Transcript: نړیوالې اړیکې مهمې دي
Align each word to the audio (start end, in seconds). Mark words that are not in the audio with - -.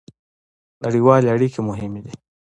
نړیوالې 0.83 1.27
اړیکې 1.35 1.59
مهمې 1.69 2.01
دي 2.05 2.13